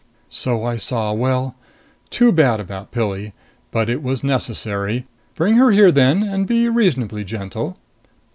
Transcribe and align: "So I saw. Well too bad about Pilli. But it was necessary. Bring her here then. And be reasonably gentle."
"So 0.31 0.65
I 0.65 0.77
saw. 0.77 1.13
Well 1.13 1.53
too 2.09 2.31
bad 2.31 2.59
about 2.59 2.91
Pilli. 2.91 3.33
But 3.69 3.87
it 3.87 4.01
was 4.01 4.23
necessary. 4.23 5.05
Bring 5.35 5.57
her 5.57 5.69
here 5.69 5.91
then. 5.91 6.23
And 6.23 6.47
be 6.47 6.67
reasonably 6.69 7.23
gentle." 7.23 7.77